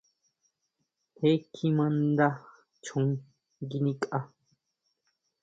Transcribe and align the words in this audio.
Je 1.19 1.31
kjima 1.53 1.85
nda 1.97 2.27
chon 2.83 3.07
nguinikʼa. 3.63 4.19